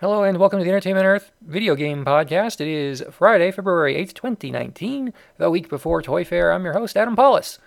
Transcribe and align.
Hello 0.00 0.22
and 0.22 0.38
welcome 0.38 0.58
to 0.58 0.64
the 0.64 0.70
Entertainment 0.70 1.04
Earth 1.04 1.30
video 1.42 1.74
game 1.74 2.06
podcast. 2.06 2.58
It 2.62 2.68
is 2.68 3.04
Friday, 3.10 3.50
February 3.50 3.96
8th, 3.96 4.14
2019, 4.14 5.12
the 5.36 5.50
week 5.50 5.68
before 5.68 6.00
Toy 6.00 6.24
Fair. 6.24 6.54
I'm 6.54 6.64
your 6.64 6.72
host, 6.72 6.96
Adam 6.96 7.14
Paulus. 7.14 7.58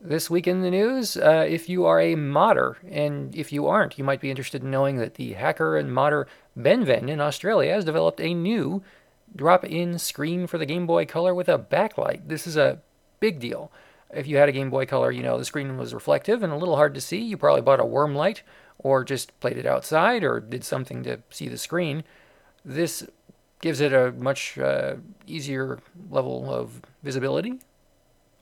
This 0.00 0.30
week 0.30 0.46
in 0.46 0.62
the 0.62 0.70
news, 0.70 1.18
uh, 1.18 1.44
if 1.46 1.68
you 1.68 1.84
are 1.84 2.00
a 2.00 2.14
modder, 2.14 2.78
and 2.90 3.36
if 3.36 3.52
you 3.52 3.66
aren't, 3.66 3.98
you 3.98 4.04
might 4.04 4.22
be 4.22 4.30
interested 4.30 4.62
in 4.62 4.70
knowing 4.70 4.96
that 4.96 5.16
the 5.16 5.34
hacker 5.34 5.76
and 5.76 5.92
modder 5.92 6.26
BennVenn 6.58 7.10
in 7.10 7.20
Australia 7.20 7.74
has 7.74 7.84
developed 7.84 8.22
a 8.22 8.32
new 8.32 8.82
drop 9.36 9.62
in 9.62 9.98
screen 9.98 10.46
for 10.46 10.56
the 10.56 10.64
Game 10.64 10.86
Boy 10.86 11.04
Color 11.04 11.34
with 11.34 11.50
a 11.50 11.58
backlight. 11.58 12.26
This 12.26 12.46
is 12.46 12.56
a 12.56 12.80
big 13.20 13.38
deal. 13.38 13.70
If 14.10 14.26
you 14.26 14.38
had 14.38 14.48
a 14.48 14.52
Game 14.52 14.70
Boy 14.70 14.86
Color, 14.86 15.12
you 15.12 15.22
know 15.22 15.36
the 15.36 15.44
screen 15.44 15.76
was 15.76 15.92
reflective 15.92 16.42
and 16.42 16.54
a 16.54 16.56
little 16.56 16.76
hard 16.76 16.94
to 16.94 17.02
see. 17.02 17.18
You 17.18 17.36
probably 17.36 17.60
bought 17.60 17.80
a 17.80 17.84
worm 17.84 18.14
light 18.14 18.44
or 18.82 19.04
just 19.04 19.38
played 19.40 19.58
it 19.58 19.66
outside 19.66 20.24
or 20.24 20.40
did 20.40 20.64
something 20.64 21.02
to 21.02 21.18
see 21.30 21.48
the 21.48 21.58
screen. 21.58 22.02
This 22.64 23.06
gives 23.60 23.80
it 23.80 23.92
a 23.92 24.12
much 24.12 24.58
uh, 24.58 24.96
easier 25.26 25.78
level 26.10 26.52
of 26.52 26.80
visibility. 27.02 27.60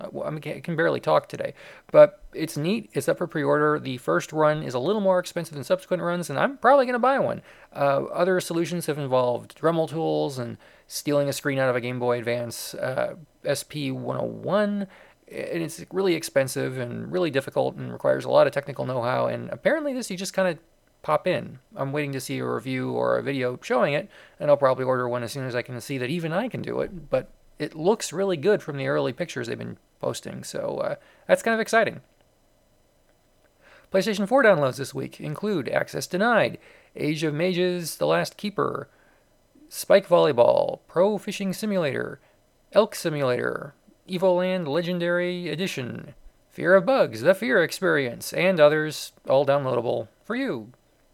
Uh, 0.00 0.20
I, 0.20 0.38
can 0.38 0.76
barely 0.76 1.00
talk 1.00 1.28
today, 1.28 1.54
but 1.90 2.22
it's 2.32 2.56
neat. 2.56 2.88
It's 2.92 3.08
up 3.08 3.18
for 3.18 3.26
pre-order. 3.26 3.80
The 3.80 3.96
first 3.96 4.32
run 4.32 4.62
is 4.62 4.74
a 4.74 4.78
little 4.78 5.00
more 5.00 5.18
expensive 5.18 5.54
than 5.54 5.64
subsequent 5.64 6.02
runs, 6.04 6.30
and 6.30 6.38
I'm 6.38 6.56
probably 6.56 6.86
going 6.86 6.92
to 6.92 7.00
buy 7.00 7.18
one. 7.18 7.42
Uh, 7.74 8.04
other 8.04 8.40
solutions 8.40 8.86
have 8.86 8.98
involved 8.98 9.58
Dremel 9.58 9.88
tools 9.88 10.38
and 10.38 10.56
stealing 10.86 11.28
a 11.28 11.32
screen 11.32 11.58
out 11.58 11.68
of 11.68 11.74
a 11.74 11.80
Game 11.80 11.98
Boy 11.98 12.18
Advance 12.18 12.74
uh, 12.74 13.16
SP 13.42 13.90
101 13.90 14.86
and 15.30 15.62
it's 15.62 15.84
really 15.92 16.14
expensive 16.14 16.78
and 16.78 17.12
really 17.12 17.30
difficult 17.30 17.76
and 17.76 17.92
requires 17.92 18.24
a 18.24 18.30
lot 18.30 18.46
of 18.46 18.52
technical 18.52 18.86
know-how 18.86 19.26
and 19.26 19.50
apparently 19.50 19.92
this 19.92 20.10
you 20.10 20.16
just 20.16 20.34
kind 20.34 20.48
of 20.48 20.58
pop 21.02 21.26
in. 21.26 21.58
I'm 21.76 21.92
waiting 21.92 22.12
to 22.12 22.20
see 22.20 22.38
a 22.38 22.46
review 22.46 22.92
or 22.92 23.18
a 23.18 23.22
video 23.22 23.58
showing 23.62 23.94
it 23.94 24.08
and 24.40 24.50
i'll 24.50 24.56
probably 24.56 24.84
order 24.84 25.08
one 25.08 25.22
as 25.22 25.32
soon 25.32 25.46
as 25.46 25.54
i 25.54 25.62
can 25.62 25.80
see 25.80 25.98
that 25.98 26.10
even 26.10 26.32
i 26.32 26.48
can 26.48 26.62
do 26.62 26.80
it 26.80 27.10
but 27.10 27.30
it 27.58 27.74
looks 27.74 28.12
really 28.12 28.36
good 28.36 28.62
from 28.62 28.76
the 28.76 28.88
early 28.88 29.12
pictures 29.12 29.46
they've 29.46 29.58
been 29.58 29.78
posting 30.00 30.44
so 30.44 30.78
uh, 30.78 30.94
that's 31.26 31.42
kind 31.42 31.54
of 31.54 31.60
exciting. 31.60 32.00
Playstation 33.92 34.28
4 34.28 34.44
downloads 34.44 34.76
this 34.76 34.92
week 34.92 35.18
include 35.20 35.68
access 35.68 36.06
denied 36.06 36.58
age 36.94 37.22
of 37.24 37.32
mages 37.32 37.96
the 37.96 38.06
last 38.06 38.36
keeper 38.36 38.88
spike 39.68 40.08
volleyball 40.08 40.80
pro 40.88 41.18
fishing 41.18 41.52
simulator 41.52 42.20
elk 42.72 42.94
simulator 42.94 43.74
Evoland 44.08 44.66
Legendary 44.66 45.48
Edition, 45.48 46.14
Fear 46.50 46.74
of 46.74 46.86
Bugs, 46.86 47.20
The 47.20 47.34
Fear 47.34 47.62
Experience, 47.62 48.32
and 48.32 48.58
others, 48.58 49.12
all 49.28 49.46
downloadable 49.46 50.08
for 50.24 50.34
you. 50.34 50.72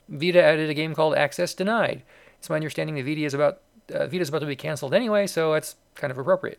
Vita 0.09 0.43
added 0.43 0.71
a 0.71 0.75
game 0.75 0.95
called 0.95 1.15
Access 1.15 1.55
Denied. 1.55 2.03
It's 2.39 2.51
my 2.51 2.57
understanding 2.57 2.95
the 2.95 3.03
Vita 3.03 3.25
is 3.25 3.35
about 3.35 3.61
uh, 3.93 4.07
Vita's 4.07 4.31
about 4.31 4.41
to 4.41 4.47
be 4.47 4.57
canceled 4.57 4.95
anyway, 4.95 5.27
so 5.27 5.55
it's 5.55 5.77
kind 5.95 6.11
of 6.11 6.19
appropriate. 6.19 6.59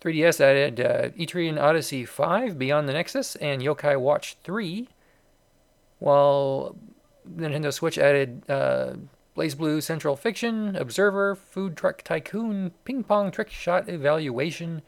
3DS 0.00 0.40
added 0.40 0.80
uh, 0.80 1.08
Etrian 1.10 1.60
Odyssey 1.60 2.04
5, 2.04 2.58
Beyond 2.58 2.88
the 2.88 2.92
Nexus, 2.92 3.36
and 3.36 3.60
Yokai 3.60 3.98
Watch 4.00 4.36
3, 4.44 4.88
while 5.98 6.76
Nintendo 7.28 7.72
Switch 7.72 7.98
added 7.98 8.48
uh, 8.48 8.94
BlazBlue 9.38 9.80
Central 9.80 10.16
Fiction, 10.16 10.74
Observer, 10.74 11.36
Food 11.36 11.76
Truck 11.76 12.02
Tycoon, 12.02 12.72
Ping 12.84 13.04
Pong 13.04 13.30
Trick 13.30 13.50
Shot 13.50 13.88
Evolution, 13.88 14.82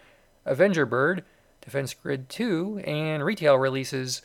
Avenger 0.45 0.85
Bird, 0.85 1.23
Defense 1.61 1.95
Grid 1.95 2.29
2, 2.29 2.83
and 2.85 3.25
retail 3.25 3.57
releases 3.57 4.23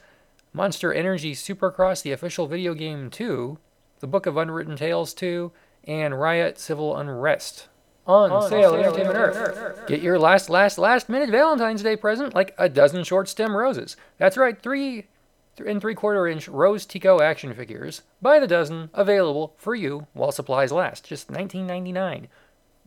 Monster 0.51 0.91
Energy 0.91 1.35
Supercross, 1.35 2.01
the 2.01 2.11
official 2.11 2.47
video 2.47 2.73
game 2.73 3.11
2, 3.11 3.59
The 3.99 4.07
Book 4.07 4.25
of 4.25 4.35
Unwritten 4.35 4.75
Tales 4.75 5.13
2, 5.13 5.51
and 5.83 6.19
Riot 6.19 6.57
Civil 6.57 6.97
Unrest. 6.97 7.67
On, 8.07 8.31
on 8.31 8.49
sale, 8.49 8.71
sale 8.71 8.75
Entertainment 8.79 9.17
Earth. 9.17 9.35
Earth. 9.37 9.87
Get 9.87 10.01
your 10.01 10.17
last, 10.17 10.49
last, 10.49 10.79
last 10.79 11.07
minute 11.07 11.29
Valentine's 11.29 11.83
Day 11.83 11.95
present 11.95 12.33
like 12.33 12.55
a 12.57 12.67
dozen 12.67 13.03
short 13.03 13.29
stem 13.29 13.55
roses. 13.55 13.95
That's 14.17 14.37
right, 14.37 14.59
three 14.59 15.05
and 15.59 15.79
three 15.79 15.95
quarter 15.95 16.27
inch 16.27 16.47
Rose 16.47 16.85
Tico 16.85 17.21
action 17.21 17.53
figures 17.53 18.01
by 18.21 18.39
the 18.39 18.47
dozen 18.47 18.89
available 18.93 19.53
for 19.57 19.75
you 19.75 20.07
while 20.13 20.31
supplies 20.31 20.71
last. 20.71 21.05
Just 21.05 21.31
$19.99. 21.31 22.27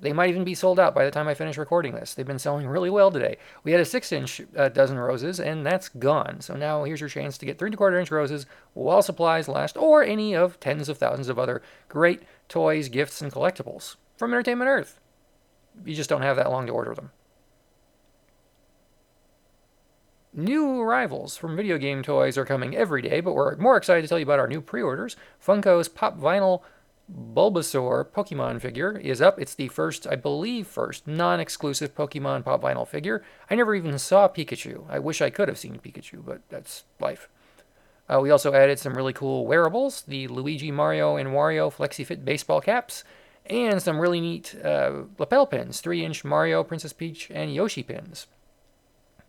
They 0.00 0.12
might 0.12 0.30
even 0.30 0.44
be 0.44 0.54
sold 0.54 0.78
out 0.78 0.94
by 0.94 1.04
the 1.04 1.10
time 1.10 1.26
I 1.26 1.34
finish 1.34 1.58
recording 1.58 1.94
this. 1.94 2.14
They've 2.14 2.26
been 2.26 2.38
selling 2.38 2.68
really 2.68 2.90
well 2.90 3.10
today. 3.10 3.36
We 3.64 3.72
had 3.72 3.80
a 3.80 3.84
six 3.84 4.12
inch 4.12 4.40
uh, 4.56 4.68
dozen 4.68 4.96
roses, 4.96 5.40
and 5.40 5.66
that's 5.66 5.88
gone. 5.88 6.40
So 6.40 6.54
now 6.54 6.84
here's 6.84 7.00
your 7.00 7.08
chance 7.08 7.36
to 7.38 7.46
get 7.46 7.58
three 7.58 7.66
and 7.66 7.74
a 7.74 7.76
quarter 7.76 7.98
inch 7.98 8.10
roses 8.10 8.46
while 8.74 9.02
supplies 9.02 9.48
last, 9.48 9.76
or 9.76 10.04
any 10.04 10.36
of 10.36 10.60
tens 10.60 10.88
of 10.88 10.98
thousands 10.98 11.28
of 11.28 11.38
other 11.38 11.62
great 11.88 12.22
toys, 12.48 12.88
gifts, 12.88 13.20
and 13.20 13.32
collectibles 13.32 13.96
from 14.16 14.32
Entertainment 14.32 14.68
Earth. 14.68 15.00
You 15.84 15.96
just 15.96 16.10
don't 16.10 16.22
have 16.22 16.36
that 16.36 16.50
long 16.50 16.66
to 16.66 16.72
order 16.72 16.94
them. 16.94 17.10
New 20.38 20.80
arrivals 20.80 21.36
from 21.36 21.56
video 21.56 21.78
game 21.78 22.00
toys 22.00 22.38
are 22.38 22.44
coming 22.44 22.76
every 22.76 23.02
day, 23.02 23.18
but 23.18 23.34
we're 23.34 23.56
more 23.56 23.76
excited 23.76 24.02
to 24.02 24.06
tell 24.06 24.20
you 24.20 24.24
about 24.24 24.38
our 24.38 24.46
new 24.46 24.60
pre 24.60 24.80
orders. 24.80 25.16
Funko's 25.44 25.88
Pop 25.88 26.16
Vinyl 26.16 26.62
Bulbasaur 27.12 28.04
Pokemon 28.04 28.60
figure 28.60 28.96
is 28.96 29.20
up. 29.20 29.40
It's 29.40 29.56
the 29.56 29.66
first, 29.66 30.06
I 30.06 30.14
believe, 30.14 30.68
first 30.68 31.08
non 31.08 31.40
exclusive 31.40 31.92
Pokemon 31.92 32.44
Pop 32.44 32.62
Vinyl 32.62 32.86
figure. 32.86 33.24
I 33.50 33.56
never 33.56 33.74
even 33.74 33.98
saw 33.98 34.28
Pikachu. 34.28 34.84
I 34.88 35.00
wish 35.00 35.20
I 35.20 35.30
could 35.30 35.48
have 35.48 35.58
seen 35.58 35.80
Pikachu, 35.84 36.24
but 36.24 36.42
that's 36.50 36.84
life. 37.00 37.28
Uh, 38.08 38.20
we 38.22 38.30
also 38.30 38.52
added 38.54 38.78
some 38.78 38.94
really 38.94 39.12
cool 39.12 39.44
wearables 39.44 40.02
the 40.02 40.28
Luigi, 40.28 40.70
Mario, 40.70 41.16
and 41.16 41.30
Wario 41.30 41.74
FlexiFit 41.74 42.24
baseball 42.24 42.60
caps, 42.60 43.02
and 43.46 43.82
some 43.82 43.98
really 43.98 44.20
neat 44.20 44.54
uh, 44.64 45.02
lapel 45.18 45.48
pins 45.48 45.80
3 45.80 46.04
inch 46.04 46.24
Mario, 46.24 46.62
Princess 46.62 46.92
Peach, 46.92 47.28
and 47.34 47.52
Yoshi 47.52 47.82
pins. 47.82 48.28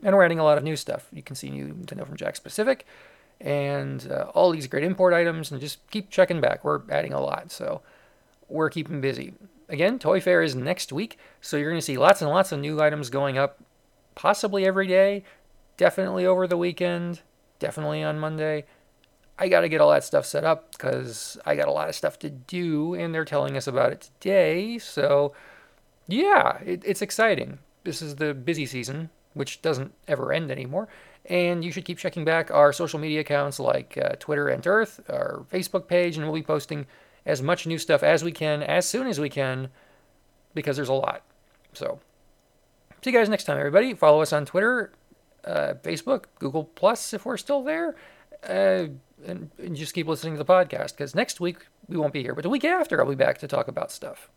And 0.04 0.16
we're 0.16 0.24
adding 0.24 0.40
a 0.40 0.44
lot 0.44 0.58
of 0.58 0.64
new 0.64 0.76
stuff. 0.76 1.08
You 1.12 1.22
can 1.22 1.36
see 1.36 1.50
new 1.50 1.68
Nintendo 1.68 2.08
from 2.08 2.18
Jakks 2.18 2.42
Pacific 2.42 2.86
and 3.42 4.10
uh, 4.12 4.32
all 4.34 4.52
these 4.52 4.68
great 4.68 4.84
import 4.84 5.14
items, 5.14 5.52
and 5.52 5.62
just 5.62 5.80
keep 5.92 6.10
checking 6.10 6.42
back. 6.42 6.64
We're 6.64 6.82
adding 6.90 7.14
a 7.14 7.22
lot, 7.22 7.52
so 7.52 7.82
we're 8.50 8.70
keeping 8.70 9.02
busy. 9.02 9.34
Again, 9.70 10.00
Toy 10.00 10.20
Fair 10.20 10.42
is 10.42 10.56
next 10.56 10.92
week, 10.92 11.18
so 11.40 11.56
you're 11.56 11.70
going 11.70 11.80
to 11.80 11.86
see 11.86 11.98
lots 11.98 12.22
and 12.22 12.30
lots 12.30 12.52
of 12.52 12.60
new 12.60 12.82
items 12.82 13.10
going 13.10 13.38
up, 13.38 13.60
possibly 14.16 14.66
every 14.66 14.88
day, 14.88 15.24
definitely 15.78 16.26
over 16.26 16.48
the 16.48 16.58
weekend, 16.58 17.22
definitely 17.60 18.04
on 18.04 18.20
Monday. 18.20 18.66
I 19.38 19.48
got 19.48 19.62
to 19.62 19.70
get 19.70 19.80
all 19.80 19.92
that 19.92 20.04
stuff 20.04 20.26
set 20.26 20.44
up 20.44 20.74
because 20.74 21.38
I 21.46 21.56
got 21.56 21.70
a 21.70 21.72
lot 21.72 21.88
of 21.88 21.96
stuff 21.96 22.20
to 22.20 22.30
do, 22.30 22.94
and 22.94 23.16
they're 23.16 23.24
telling 23.24 23.56
us 23.56 23.68
about 23.68 23.94
it 23.94 24.10
today. 24.20 24.80
So, 24.80 25.34
yeah, 26.08 26.58
it, 26.58 26.81
it's 26.84 27.02
exciting. 27.02 27.60
This 27.86 28.02
is 28.02 28.18
the 28.18 28.34
busy 28.34 28.66
season 28.66 29.12
which 29.34 29.62
doesn't 29.62 29.94
ever 30.07 30.34
end 30.34 30.51
anymore. 30.51 30.88
And 31.25 31.63
you 31.63 31.72
should 31.72 31.85
keep 31.85 31.97
checking 31.97 32.25
back 32.25 32.50
our 32.50 32.73
social 32.73 33.00
media 33.00 33.19
accounts 33.22 33.59
like 33.59 33.97
uh, 33.97 34.16
Twitter 34.19 34.47
and 34.47 34.66
Earth, 34.66 35.01
our 35.09 35.45
Facebook 35.51 35.88
page, 35.88 36.17
and 36.17 36.25
we'll 36.25 36.35
be 36.35 36.44
posting 36.44 36.88
as 37.25 37.41
much 37.41 37.68
new 37.68 37.78
stuff 37.78 38.01
as 38.03 38.23
we 38.23 38.31
can, 38.31 38.63
as 38.63 38.88
soon 38.88 39.06
as 39.07 39.19
we 39.19 39.29
can, 39.29 39.69
because 40.53 40.75
there's 40.75 40.89
a 40.89 40.94
lot. 40.94 41.23
So, 41.73 42.00
see 43.03 43.12
you 43.12 43.18
guys 43.18 43.29
next 43.29 43.44
time, 43.44 43.57
everybody. 43.57 43.94
Follow 43.94 44.22
us 44.22 44.34
on 44.34 44.45
Twitter, 44.45 44.91
uh, 45.45 45.73
Facebook, 45.84 46.25
Google 46.39 46.63
Plus, 46.63 47.13
if 47.13 47.25
we're 47.25 47.38
still 47.38 47.63
there, 47.63 47.95
uh, 48.47 48.88
and, 49.25 49.51
and 49.59 49.75
just 49.75 49.94
keep 49.94 50.07
listening 50.07 50.34
to 50.34 50.44
the 50.44 50.45
podcast. 50.45 50.91
Because 50.91 51.13
next 51.13 51.39
week 51.39 51.68
we 51.88 51.97
won't 51.97 52.13
be 52.13 52.23
here, 52.23 52.34
but 52.34 52.44
the 52.44 52.50
week 52.50 52.66
after 52.66 53.00
I'll 53.00 53.09
be 53.09 53.16
back 53.16 53.38
to 53.39 53.47
talk 53.47 53.68
about 53.68 53.91
stuff. 53.91 54.29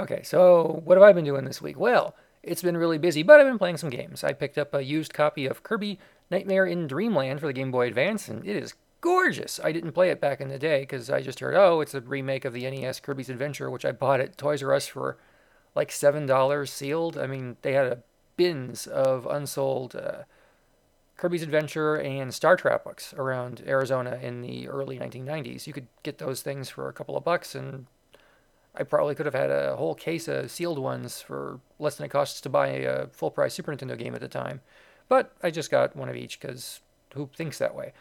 Okay, 0.00 0.22
so 0.22 0.80
what 0.84 0.96
have 0.96 1.02
I 1.02 1.12
been 1.12 1.26
doing 1.26 1.44
this 1.44 1.60
week? 1.60 1.78
Well, 1.78 2.14
it's 2.42 2.62
been 2.62 2.76
really 2.76 2.96
busy, 2.96 3.22
but 3.22 3.38
I've 3.38 3.46
been 3.46 3.58
playing 3.58 3.76
some 3.76 3.90
games. 3.90 4.24
I 4.24 4.32
picked 4.32 4.56
up 4.56 4.72
a 4.72 4.82
used 4.82 5.12
copy 5.12 5.44
of 5.44 5.62
Kirby 5.62 5.98
Nightmare 6.30 6.64
in 6.64 6.86
Dreamland 6.86 7.40
for 7.40 7.46
the 7.46 7.52
Game 7.52 7.70
Boy 7.70 7.86
Advance, 7.86 8.26
and 8.26 8.46
it 8.46 8.56
is 8.56 8.74
gorgeous. 9.02 9.60
I 9.62 9.72
didn't 9.72 9.92
play 9.92 10.08
it 10.08 10.18
back 10.18 10.40
in 10.40 10.48
the 10.48 10.58
day 10.58 10.80
because 10.80 11.10
I 11.10 11.20
just 11.20 11.40
heard, 11.40 11.54
oh, 11.54 11.82
it's 11.82 11.92
a 11.92 12.00
remake 12.00 12.46
of 12.46 12.54
the 12.54 12.68
NES 12.70 13.00
Kirby's 13.00 13.28
Adventure, 13.28 13.70
which 13.70 13.84
I 13.84 13.92
bought 13.92 14.20
at 14.20 14.38
Toys 14.38 14.62
R 14.62 14.72
Us 14.72 14.86
for 14.86 15.18
like 15.74 15.90
$7 15.90 16.68
sealed. 16.68 17.18
I 17.18 17.26
mean, 17.26 17.58
they 17.60 17.74
had 17.74 17.86
a 17.86 17.98
bins 18.36 18.86
of 18.86 19.26
unsold 19.26 19.94
uh, 19.94 20.22
Kirby's 21.18 21.42
Adventure 21.42 21.96
and 21.96 22.32
Star 22.32 22.56
Trek 22.56 22.84
books 22.84 23.12
around 23.12 23.62
Arizona 23.66 24.18
in 24.22 24.40
the 24.40 24.66
early 24.66 24.98
1990s. 24.98 25.66
You 25.66 25.74
could 25.74 25.88
get 26.02 26.16
those 26.16 26.40
things 26.40 26.70
for 26.70 26.88
a 26.88 26.94
couple 26.94 27.18
of 27.18 27.24
bucks, 27.24 27.54
and 27.54 27.84
I 28.80 28.82
probably 28.82 29.14
could 29.14 29.26
have 29.26 29.34
had 29.34 29.50
a 29.50 29.76
whole 29.76 29.94
case 29.94 30.26
of 30.26 30.50
sealed 30.50 30.78
ones 30.78 31.20
for 31.20 31.60
less 31.78 31.96
than 31.96 32.06
it 32.06 32.08
costs 32.08 32.40
to 32.40 32.48
buy 32.48 32.68
a 32.68 33.08
full 33.08 33.30
price 33.30 33.52
Super 33.52 33.72
Nintendo 33.72 33.98
game 33.98 34.14
at 34.14 34.22
the 34.22 34.28
time. 34.28 34.62
But 35.06 35.32
I 35.42 35.50
just 35.50 35.70
got 35.70 35.94
one 35.94 36.08
of 36.08 36.16
each 36.16 36.40
because 36.40 36.80
who 37.14 37.28
thinks 37.36 37.58
that 37.58 37.74
way? 37.74 37.92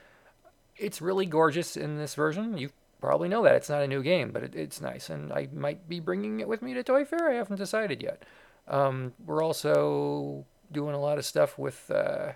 It's 0.78 1.02
really 1.02 1.26
gorgeous 1.26 1.76
in 1.76 1.98
this 1.98 2.16
version. 2.16 2.58
You 2.58 2.70
probably 3.02 3.28
know 3.28 3.44
that. 3.44 3.56
It's 3.56 3.70
not 3.70 3.82
a 3.82 3.88
new 3.88 4.02
game, 4.02 4.32
but 4.32 4.42
it, 4.42 4.56
it's 4.56 4.80
nice. 4.80 5.10
And 5.10 5.34
I 5.34 5.50
might 5.54 5.90
be 5.90 6.00
bringing 6.00 6.40
it 6.40 6.48
with 6.48 6.62
me 6.62 6.74
to 6.76 6.82
Toy 6.82 7.04
Fair. 7.04 7.30
I 7.30 7.34
haven't 7.34 7.58
decided 7.58 8.02
yet. 8.02 8.24
Um, 8.70 9.12
we're 9.26 9.44
also 9.44 10.46
doing 10.72 10.96
a 10.96 11.02
lot 11.02 11.18
of 11.18 11.26
stuff 11.26 11.60
with 11.60 11.92
uh, 11.92 12.32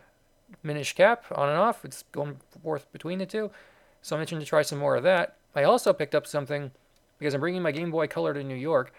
Minish 0.64 0.94
Cap 0.96 1.24
on 1.32 1.48
and 1.48 1.58
off. 1.58 1.86
It's 1.86 2.04
going 2.12 2.42
forth 2.62 2.92
between 2.92 3.20
the 3.20 3.26
two. 3.26 3.52
So 4.02 4.18
I'm 4.18 4.22
itching 4.22 4.40
to 4.40 4.46
try 4.46 4.64
some 4.64 4.80
more 4.80 4.98
of 4.98 5.04
that. 5.04 5.38
I 5.56 5.64
also 5.64 5.94
picked 5.94 6.14
up 6.14 6.28
something 6.28 6.72
because 7.20 7.34
I'm 7.34 7.40
bringing 7.40 7.62
my 7.62 7.72
Game 7.72 7.92
Boy 7.92 8.08
Color 8.08 8.34
to 8.34 8.44
New 8.44 8.56
York, 8.56 8.94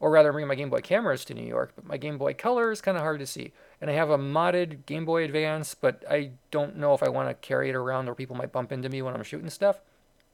or 0.00 0.10
rather, 0.10 0.30
I'm 0.30 0.34
bringing 0.34 0.48
my 0.48 0.56
Game 0.56 0.70
Boy 0.70 0.80
cameras 0.80 1.24
to 1.26 1.34
New 1.34 1.46
York, 1.46 1.72
but 1.76 1.86
my 1.86 1.96
Game 1.96 2.18
Boy 2.18 2.34
Color 2.34 2.72
is 2.72 2.80
kind 2.80 2.96
of 2.96 3.02
hard 3.02 3.20
to 3.20 3.26
see. 3.26 3.52
And 3.80 3.88
I 3.88 3.94
have 3.94 4.10
a 4.10 4.18
modded 4.18 4.84
Game 4.84 5.04
Boy 5.04 5.24
Advance, 5.24 5.74
but 5.74 6.02
I 6.10 6.32
don't 6.50 6.76
know 6.76 6.92
if 6.92 7.02
I 7.04 7.08
want 7.08 7.28
to 7.28 7.34
carry 7.34 7.68
it 7.68 7.76
around 7.76 8.08
or 8.08 8.14
people 8.16 8.34
might 8.34 8.50
bump 8.50 8.72
into 8.72 8.88
me 8.88 9.00
when 9.00 9.14
I'm 9.14 9.22
shooting 9.22 9.48
stuff. 9.48 9.80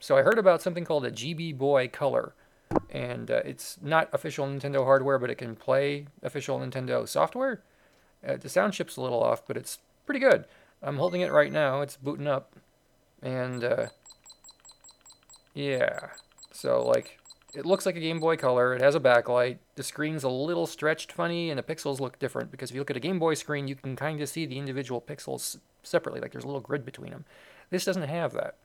So 0.01 0.17
I 0.17 0.23
heard 0.23 0.39
about 0.39 0.63
something 0.63 0.85
called 0.85 1.05
a 1.05 1.11
GB 1.11 1.59
Boy 1.59 1.89
Color, 1.89 2.35
and 2.91 3.31
uh, 3.31 3.43
it's 3.45 3.79
not 3.83 4.09
official 4.13 4.47
Nintendo 4.47 4.85
hardware, 4.85 5.19
but 5.19 5.31
it 5.31 5.35
can 5.37 5.55
play 5.55 6.07
official 6.23 6.59
Nintendo 6.61 7.07
software. 7.07 7.63
Uh, 8.27 8.37
the 8.37 8.49
sound 8.49 8.73
chip's 8.73 8.97
a 8.97 9.01
little 9.01 9.23
off, 9.23 9.47
but 9.47 9.57
it's 9.57 9.79
pretty 10.07 10.21
good. 10.21 10.45
I'm 10.83 10.97
holding 10.97 11.21
it 11.21 11.33
right 11.33 11.53
now. 11.53 11.81
It's 11.83 11.97
booting 11.97 12.27
up, 12.27 12.55
and 13.21 13.65
uh, 13.65 13.87
yeah. 15.53 16.11
So 16.53 16.83
like, 16.87 17.18
it 17.55 17.65
looks 17.65 17.87
like 17.87 17.97
a 17.97 18.01
Game 18.01 18.21
Boy 18.21 18.37
Color. 18.37 18.75
It 18.75 18.83
has 18.83 18.95
a 18.95 19.01
backlight. 19.01 19.59
The 19.75 19.83
screen's 19.83 20.23
a 20.23 20.29
little 20.29 20.67
stretched 20.67 21.13
funny, 21.13 21.51
and 21.51 21.59
the 21.59 21.63
pixels 21.63 22.01
look 22.01 22.19
different 22.19 22.51
because 22.51 22.71
if 22.71 22.75
you 22.75 22.81
look 22.81 22.91
at 22.91 22.97
a 22.97 23.01
Game 23.01 23.19
Boy 23.19 23.35
screen, 23.35 23.69
you 23.69 23.75
can 23.75 23.97
kind 23.97 24.21
of 24.21 24.29
see 24.29 24.45
the 24.45 24.59
individual 24.59 25.01
pixels 25.01 25.59
separately. 25.83 26.21
Like 26.21 26.33
there's 26.33 26.45
a 26.45 26.49
little 26.49 26.61
grid 26.61 26.85
between 26.85 27.11
them. 27.11 27.25
This 27.71 27.85
doesn't 27.85 28.03
have 28.03 28.33
that, 28.33 28.57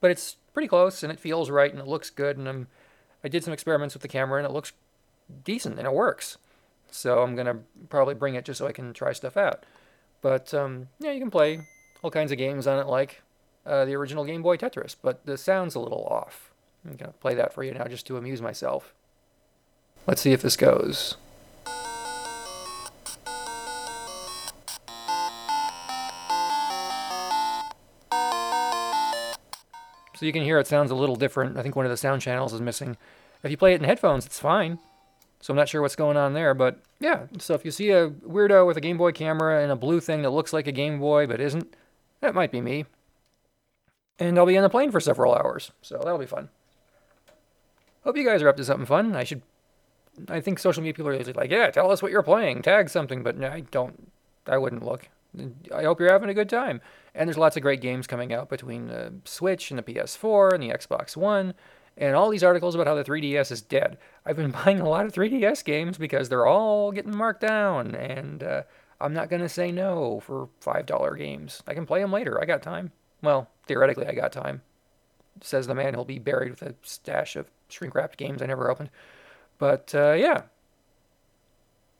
but 0.00 0.10
it's 0.10 0.36
pretty 0.52 0.68
close, 0.68 1.02
and 1.02 1.12
it 1.12 1.20
feels 1.20 1.50
right, 1.50 1.70
and 1.70 1.80
it 1.80 1.88
looks 1.88 2.10
good. 2.10 2.36
And 2.36 2.48
I'm, 2.48 2.66
I 3.24 3.28
did 3.28 3.42
some 3.44 3.52
experiments 3.52 3.94
with 3.94 4.02
the 4.02 4.08
camera, 4.08 4.38
and 4.38 4.46
it 4.46 4.52
looks 4.52 4.72
decent, 5.44 5.78
and 5.78 5.86
it 5.86 5.92
works. 5.92 6.38
So 6.90 7.22
I'm 7.22 7.34
gonna 7.34 7.58
probably 7.88 8.14
bring 8.14 8.34
it 8.34 8.44
just 8.44 8.58
so 8.58 8.66
I 8.66 8.72
can 8.72 8.92
try 8.92 9.12
stuff 9.12 9.36
out. 9.36 9.64
But 10.22 10.54
um, 10.54 10.88
yeah, 11.00 11.10
you 11.10 11.20
can 11.20 11.30
play 11.30 11.60
all 12.02 12.10
kinds 12.10 12.30
of 12.32 12.38
games 12.38 12.66
on 12.66 12.78
it, 12.78 12.86
like 12.86 13.22
uh, 13.66 13.84
the 13.84 13.94
original 13.94 14.24
Game 14.24 14.42
Boy 14.42 14.56
Tetris, 14.56 14.94
but 15.00 15.26
the 15.26 15.36
sound's 15.36 15.74
a 15.74 15.80
little 15.80 16.04
off. 16.04 16.52
I'm 16.88 16.96
going 16.96 17.12
to 17.12 17.18
play 17.18 17.34
that 17.34 17.52
for 17.52 17.62
you 17.62 17.72
now 17.72 17.84
just 17.84 18.06
to 18.06 18.16
amuse 18.16 18.40
myself. 18.40 18.94
Let's 20.06 20.22
see 20.22 20.32
if 20.32 20.40
this 20.40 20.56
goes. 20.56 21.16
So 30.16 30.26
you 30.26 30.32
can 30.32 30.42
hear 30.42 30.58
it 30.58 30.66
sounds 30.66 30.90
a 30.90 30.96
little 30.96 31.14
different. 31.14 31.56
I 31.56 31.62
think 31.62 31.76
one 31.76 31.84
of 31.84 31.90
the 31.90 31.96
sound 31.96 32.22
channels 32.22 32.52
is 32.52 32.60
missing. 32.60 32.96
If 33.44 33.52
you 33.52 33.56
play 33.56 33.74
it 33.74 33.80
in 33.80 33.84
headphones, 33.84 34.26
it's 34.26 34.40
fine. 34.40 34.80
So 35.40 35.52
I'm 35.52 35.56
not 35.56 35.68
sure 35.68 35.80
what's 35.80 35.94
going 35.94 36.16
on 36.16 36.32
there, 36.32 36.54
but 36.54 36.80
yeah. 36.98 37.26
So 37.38 37.54
if 37.54 37.64
you 37.64 37.70
see 37.70 37.90
a 37.90 38.08
weirdo 38.10 38.66
with 38.66 38.76
a 38.76 38.80
Game 38.80 38.96
Boy 38.96 39.12
camera 39.12 39.62
and 39.62 39.70
a 39.70 39.76
blue 39.76 40.00
thing 40.00 40.22
that 40.22 40.30
looks 40.30 40.52
like 40.52 40.66
a 40.66 40.72
Game 40.72 40.98
Boy 40.98 41.28
but 41.28 41.40
isn't, 41.40 41.76
that 42.20 42.34
might 42.34 42.50
be 42.50 42.60
me. 42.60 42.86
And 44.18 44.36
I'll 44.36 44.46
be 44.46 44.56
on 44.56 44.64
the 44.64 44.68
plane 44.68 44.90
for 44.90 44.98
several 44.98 45.32
hours, 45.32 45.70
so 45.80 45.98
that'll 45.98 46.18
be 46.18 46.26
fun. 46.26 46.48
Hope 48.08 48.16
you 48.16 48.24
guys 48.24 48.40
are 48.40 48.48
up 48.48 48.56
to 48.56 48.64
something 48.64 48.86
fun. 48.86 49.14
I 49.14 49.22
should. 49.22 49.42
I 50.30 50.40
think 50.40 50.58
social 50.58 50.82
media 50.82 50.94
people 50.94 51.10
are 51.10 51.14
usually 51.14 51.34
like, 51.34 51.50
yeah, 51.50 51.70
tell 51.70 51.90
us 51.90 52.00
what 52.00 52.10
you're 52.10 52.22
playing, 52.22 52.62
tag 52.62 52.88
something, 52.88 53.22
but 53.22 53.44
I 53.44 53.60
don't. 53.70 54.10
I 54.46 54.56
wouldn't 54.56 54.82
look. 54.82 55.10
I 55.74 55.82
hope 55.82 56.00
you're 56.00 56.10
having 56.10 56.30
a 56.30 56.34
good 56.34 56.48
time. 56.48 56.80
And 57.14 57.28
there's 57.28 57.36
lots 57.36 57.58
of 57.58 57.62
great 57.62 57.82
games 57.82 58.06
coming 58.06 58.32
out 58.32 58.48
between 58.48 58.86
the 58.86 59.12
Switch 59.26 59.70
and 59.70 59.76
the 59.76 59.82
PS4 59.82 60.54
and 60.54 60.62
the 60.62 60.70
Xbox 60.70 61.18
One 61.18 61.52
and 61.98 62.16
all 62.16 62.30
these 62.30 62.42
articles 62.42 62.74
about 62.74 62.86
how 62.86 62.94
the 62.94 63.04
3DS 63.04 63.52
is 63.52 63.60
dead. 63.60 63.98
I've 64.24 64.36
been 64.36 64.52
buying 64.64 64.80
a 64.80 64.88
lot 64.88 65.04
of 65.04 65.12
3DS 65.12 65.62
games 65.62 65.98
because 65.98 66.30
they're 66.30 66.46
all 66.46 66.92
getting 66.92 67.14
marked 67.14 67.42
down, 67.42 67.94
and 67.94 68.42
uh, 68.42 68.62
I'm 69.02 69.12
not 69.12 69.28
going 69.28 69.42
to 69.42 69.50
say 69.50 69.70
no 69.70 70.20
for 70.20 70.48
$5 70.62 71.18
games. 71.18 71.62
I 71.66 71.74
can 71.74 71.84
play 71.84 72.00
them 72.00 72.10
later. 72.12 72.40
I 72.40 72.46
got 72.46 72.62
time. 72.62 72.90
Well, 73.20 73.50
theoretically, 73.66 74.06
I 74.06 74.14
got 74.14 74.32
time. 74.32 74.62
Says 75.42 75.66
the 75.66 75.74
man 75.74 75.92
who'll 75.92 76.06
be 76.06 76.18
buried 76.18 76.52
with 76.52 76.62
a 76.62 76.74
stash 76.82 77.36
of 77.36 77.50
shrink 77.68 77.94
wrapped 77.94 78.16
games 78.16 78.42
I 78.42 78.46
never 78.46 78.70
opened. 78.70 78.90
But 79.58 79.94
uh, 79.94 80.12
yeah. 80.12 80.42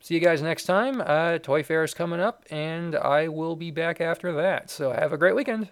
See 0.01 0.15
you 0.15 0.21
guys 0.21 0.41
next 0.41 0.65
time. 0.65 1.03
Uh, 1.05 1.39
Toy 1.39 1.63
Fair 1.63 1.83
is 1.83 1.93
coming 1.93 2.21
up, 2.21 2.45
and 2.51 2.95
I 2.95 3.29
will 3.29 3.57
be 3.57 3.71
back 3.73 4.01
after 4.01 4.33
that. 4.33 4.71
So 4.71 4.93
have 4.93 5.13
a 5.13 5.19
great 5.19 5.35
weekend. 5.35 5.71